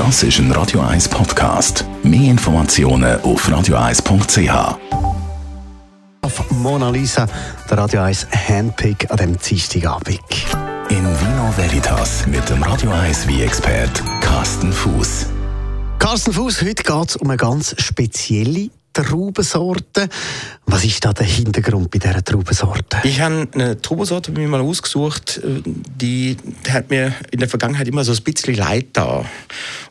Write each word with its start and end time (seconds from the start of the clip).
Das 0.00 0.22
ist 0.22 0.38
ein 0.38 0.50
Radio 0.52 0.80
1 0.80 1.10
Podcast. 1.10 1.84
Mehr 2.02 2.30
Informationen 2.30 3.20
auf 3.20 3.46
radio1.ch. 3.46 4.78
Auf 6.22 6.50
Mona 6.52 6.88
Lisa, 6.88 7.26
der 7.68 7.76
Radio 7.76 8.00
1 8.00 8.28
Handpick 8.32 9.10
an 9.10 9.18
dem 9.18 9.36
Dienstagabend. 9.36 10.18
In 10.88 11.04
Vino 11.04 11.52
Veritas 11.54 12.26
mit 12.26 12.48
dem 12.48 12.62
Radio 12.62 12.90
1 12.92 13.28
wie 13.28 13.42
expert 13.42 14.02
Carsten 14.22 14.72
Fuß. 14.72 15.26
Carsten 15.98 16.32
Fuß, 16.32 16.62
heute 16.62 16.82
geht 16.82 17.08
es 17.10 17.16
um 17.16 17.28
eine 17.28 17.36
ganz 17.36 17.74
spezielle 17.76 18.70
Traubensorte. 18.92 20.08
Was 20.66 20.84
ist 20.84 21.04
da 21.04 21.12
der 21.12 21.26
Hintergrund 21.26 21.90
bei 21.90 21.98
dieser 21.98 22.24
Traubensorte? 22.24 22.98
Ich 23.04 23.20
habe 23.20 23.48
eine 23.52 23.80
Traubensorte 23.80 24.32
mir 24.32 24.48
mal 24.48 24.60
ausgesucht, 24.60 25.40
die 25.44 26.36
hat 26.68 26.90
mir 26.90 27.14
in 27.30 27.40
der 27.40 27.48
Vergangenheit 27.48 27.88
immer 27.88 28.04
so 28.04 28.12
ein 28.12 28.22
bisschen 28.22 28.54
leid 28.54 28.88
da. 28.92 29.24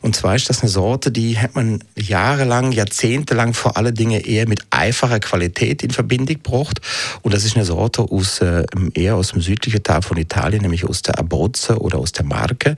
Und 0.00 0.16
zwar 0.16 0.36
ist 0.36 0.48
das 0.48 0.60
eine 0.62 0.70
Sorte, 0.70 1.10
die 1.10 1.38
hat 1.38 1.54
man 1.54 1.82
jahrelang, 1.96 2.72
jahrzehntelang 2.72 3.54
vor 3.54 3.76
allen 3.76 3.94
Dingen 3.94 4.20
eher 4.20 4.48
mit 4.48 4.60
einfacher 4.70 5.20
Qualität 5.20 5.82
in 5.82 5.90
Verbindung 5.90 6.36
gebracht. 6.42 6.80
Und 7.22 7.34
das 7.34 7.44
ist 7.44 7.56
eine 7.56 7.64
Sorte 7.64 8.02
aus, 8.02 8.40
äh, 8.40 8.64
eher 8.94 9.16
aus 9.16 9.32
dem 9.32 9.42
südlichen 9.42 9.82
Teil 9.82 10.02
von 10.02 10.16
Italien, 10.16 10.62
nämlich 10.62 10.84
aus 10.84 11.02
der 11.02 11.18
Abruzzo 11.18 11.74
oder 11.74 11.98
aus 11.98 12.12
der 12.12 12.24
Marke. 12.24 12.76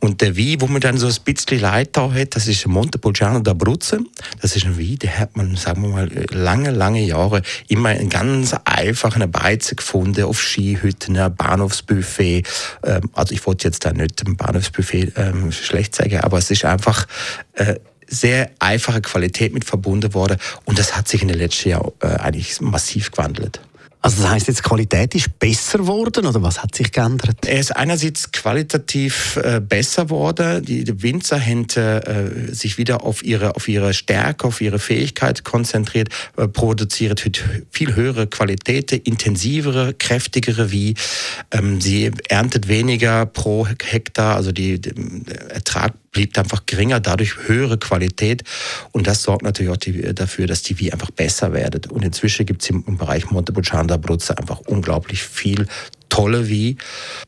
Und 0.00 0.20
der 0.20 0.36
Wein, 0.36 0.60
wo 0.60 0.66
man 0.66 0.80
dann 0.80 0.96
so 0.96 1.08
ein 1.08 1.14
bisschen 1.24 1.60
leid 1.60 1.90
da 1.92 2.12
hat, 2.12 2.36
das 2.36 2.46
ist 2.46 2.66
Montepulciano 2.66 3.40
d'Abruzzo. 3.40 3.98
Das 4.40 4.54
ist 4.54 4.64
ein 4.64 4.78
Wein, 4.78 4.98
der 4.98 5.18
hat 5.18 5.36
man, 5.36 5.56
sagen 5.56 5.82
wir 5.82 5.88
mal, 5.88 6.10
lange, 6.30 6.70
lange 6.70 7.02
Jahre 7.02 7.42
immer 7.66 7.94
in 7.94 8.08
ganz 8.08 8.54
einfachen 8.64 9.28
Beizen 9.30 9.76
gefunden, 9.76 10.24
auf 10.24 10.40
Skihütten, 10.40 11.18
Bahnhofsbuffet. 11.36 12.44
Ähm, 12.84 13.10
also 13.12 13.34
ich 13.34 13.44
wollte 13.46 13.66
jetzt 13.66 13.84
da 13.84 13.92
nicht 13.92 14.22
im 14.22 14.36
Bahnhofsbuffet 14.36 15.12
ähm, 15.16 15.50
schlecht 15.50 15.96
sagen, 15.96 16.20
aber 16.20 16.38
es 16.38 16.50
ist 16.50 16.64
einfach 16.64 17.06
äh, 17.54 17.74
sehr 18.06 18.50
einfache 18.58 19.02
Qualität 19.02 19.52
mit 19.52 19.64
verbunden 19.64 20.14
worden 20.14 20.38
und 20.64 20.78
das 20.78 20.96
hat 20.96 21.08
sich 21.08 21.22
in 21.22 21.28
den 21.28 21.38
letzten 21.38 21.70
Jahren 21.70 21.92
äh, 22.00 22.06
eigentlich 22.06 22.60
massiv 22.60 23.10
gewandelt. 23.10 23.60
Also 24.00 24.22
das 24.22 24.30
heißt 24.30 24.48
jetzt, 24.48 24.58
die 24.58 24.68
Qualität 24.68 25.14
ist 25.16 25.38
besser 25.40 25.78
geworden 25.78 26.24
oder 26.26 26.40
was 26.40 26.62
hat 26.62 26.74
sich 26.74 26.92
geändert? 26.92 27.44
Er 27.46 27.58
ist 27.58 27.74
einerseits 27.74 28.30
qualitativ 28.30 29.36
äh, 29.36 29.60
besser 29.60 30.04
geworden. 30.04 30.64
Die, 30.64 30.84
die 30.84 31.02
Winzer 31.02 31.40
haben 31.40 31.66
äh, 31.74 32.54
sich 32.54 32.78
wieder 32.78 33.02
auf 33.02 33.24
ihre, 33.24 33.56
auf 33.56 33.66
ihre 33.66 33.92
Stärke, 33.94 34.46
auf 34.46 34.60
ihre 34.60 34.78
Fähigkeit 34.78 35.42
konzentriert, 35.42 36.10
äh, 36.36 36.46
produzieren 36.46 37.16
viel 37.70 37.96
höhere 37.96 38.28
Qualität, 38.28 38.92
intensivere, 38.92 39.94
kräftigere 39.94 40.70
wie. 40.70 40.94
Ähm, 41.50 41.80
sie 41.80 42.12
erntet 42.28 42.68
weniger 42.68 43.26
pro 43.26 43.66
Hektar, 43.66 44.36
also 44.36 44.52
die, 44.52 44.80
der 44.80 44.94
Ertrag 45.50 45.94
blieb 46.12 46.36
einfach 46.38 46.66
geringer, 46.66 47.00
dadurch 47.00 47.48
höhere 47.48 47.78
Qualität. 47.78 48.44
Und 48.92 49.06
das 49.06 49.22
sorgt 49.22 49.42
natürlich 49.42 49.72
auch 49.72 49.76
die, 49.76 50.14
dafür, 50.14 50.46
dass 50.46 50.62
die 50.62 50.78
Wie 50.78 50.92
einfach 50.92 51.10
besser 51.10 51.52
werden. 51.52 51.90
Und 51.90 52.04
inzwischen 52.04 52.46
gibt 52.46 52.62
es 52.62 52.70
im, 52.70 52.84
im 52.86 52.96
Bereich 52.96 53.30
Montepulciano 53.30 53.94
d'Abruzzo 53.94 54.32
einfach 54.32 54.60
unglaublich 54.60 55.22
viel 55.22 55.66
tolle 56.08 56.48
Wie. 56.48 56.76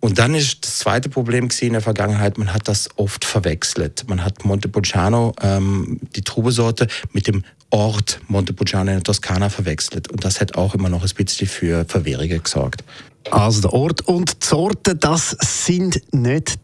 Und 0.00 0.18
dann 0.18 0.34
ist 0.34 0.64
das 0.64 0.78
zweite 0.78 1.08
Problem 1.08 1.48
in 1.60 1.72
der 1.72 1.82
Vergangenheit, 1.82 2.38
man 2.38 2.52
hat 2.52 2.66
das 2.68 2.88
oft 2.96 3.24
verwechselt. 3.24 4.04
Man 4.08 4.24
hat 4.24 4.44
Montepulciano, 4.44 5.34
ähm, 5.42 6.00
die 6.16 6.22
Trubesorte, 6.22 6.86
mit 7.12 7.26
dem 7.26 7.44
Ort 7.70 8.20
Montepulciano 8.28 8.90
in 8.90 8.96
der 8.96 9.04
Toskana 9.04 9.48
verwechselt. 9.48 10.08
Und 10.08 10.24
das 10.24 10.40
hat 10.40 10.56
auch 10.56 10.74
immer 10.74 10.88
noch 10.88 11.02
ein 11.02 11.24
bisschen 11.24 11.46
für 11.46 11.84
Verwirrungen 11.86 12.42
gesorgt. 12.42 12.82
Also 13.30 13.60
der 13.60 13.72
Ort 13.72 14.00
und 14.08 14.42
die 14.42 14.46
Sorte, 14.46 14.96
das 14.96 15.36
sind 15.40 16.02
nicht 16.12 16.58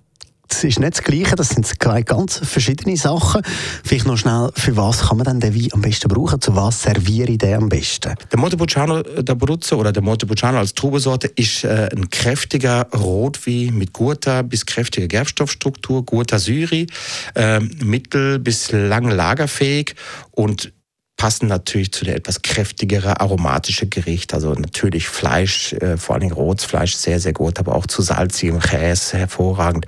das 0.56 0.64
ist 0.64 0.80
nicht 0.80 0.96
das 0.96 1.02
Gleiche, 1.02 1.36
das 1.36 1.50
sind 1.50 1.66
zwei 1.66 2.00
ganz 2.00 2.40
verschiedene 2.42 2.96
Sachen. 2.96 3.42
Vielleicht 3.84 4.06
noch 4.06 4.16
schnell, 4.16 4.48
für 4.54 4.74
was 4.74 5.06
kann 5.06 5.18
man 5.18 5.26
denn 5.26 5.40
den 5.40 5.54
Wein 5.54 5.68
am 5.72 5.82
besten 5.82 6.08
brauchen? 6.08 6.40
Zu 6.40 6.56
was 6.56 6.80
serviere 6.80 7.30
ich 7.30 7.36
den 7.36 7.56
am 7.56 7.68
besten? 7.68 8.14
Der 8.32 8.38
Montepulciano 8.38 9.00
d'Abruzzo 9.00 9.76
oder 9.76 9.92
der 9.92 10.02
Montepulciano 10.02 10.56
als 10.56 10.72
Trubesorte 10.72 11.26
ist 11.36 11.64
äh, 11.64 11.90
ein 11.94 12.08
kräftiger 12.08 12.88
Rotwein 12.94 13.76
mit 13.76 13.92
guter 13.92 14.42
bis 14.42 14.64
kräftiger 14.64 15.08
Gerbstoffstruktur, 15.08 16.06
guter 16.06 16.38
Syri, 16.38 16.86
äh, 17.34 17.60
mittel 17.60 18.38
bis 18.38 18.72
lang 18.72 19.10
lagerfähig 19.10 19.94
und 20.30 20.72
passen 21.16 21.46
natürlich 21.46 21.92
zu 21.92 22.04
der 22.04 22.16
etwas 22.16 22.42
kräftigere 22.42 23.20
aromatische 23.20 23.86
Gericht. 23.86 24.34
Also 24.34 24.52
natürlich 24.52 25.08
Fleisch, 25.08 25.72
äh, 25.74 25.96
vor 25.96 26.16
allem 26.16 26.30
Rotsfleisch 26.30 26.94
sehr, 26.94 27.20
sehr 27.20 27.32
gut, 27.32 27.58
aber 27.58 27.74
auch 27.74 27.86
zu 27.86 28.02
salzigem 28.02 28.60
Käse 28.60 29.18
hervorragend. 29.18 29.86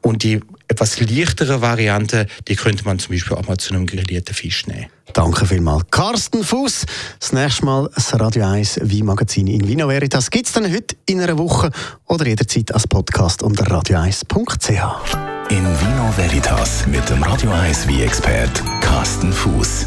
Und 0.00 0.22
die 0.22 0.40
etwas 0.68 0.98
leichtere 1.00 1.60
Variante, 1.60 2.26
die 2.48 2.56
könnte 2.56 2.84
man 2.84 2.98
zum 2.98 3.14
Beispiel 3.14 3.36
auch 3.36 3.46
mal 3.46 3.58
zu 3.58 3.74
einem 3.74 3.86
grillierten 3.86 4.34
Fisch 4.34 4.66
nehmen. 4.66 4.86
Danke 5.12 5.44
vielmals. 5.44 5.84
Carsten 5.90 6.42
Fuß. 6.42 6.86
Das 7.20 7.32
nächste 7.32 7.64
Mal 7.66 7.90
das 7.94 8.18
Radio 8.18 8.46
1 8.46 8.80
Wein-Magazin 8.80 9.48
in 9.48 9.68
Vino 9.68 9.88
Veritas 9.88 10.30
gibt 10.30 10.46
es 10.46 10.52
dann 10.52 10.72
heute 10.72 10.96
in 11.04 11.20
einer 11.20 11.36
Woche 11.36 11.70
oder 12.06 12.26
jederzeit 12.26 12.72
als 12.72 12.86
Podcast 12.86 13.42
unter 13.42 13.64
radio1.ch. 13.64 15.50
In 15.50 15.64
Vino 15.64 16.12
Veritas 16.16 16.86
mit 16.86 17.06
dem 17.10 17.22
Radio 17.22 17.50
1 17.50 17.86
Wein-Expert 17.86 18.62
Carsten 18.80 19.32
Fuß. 19.32 19.86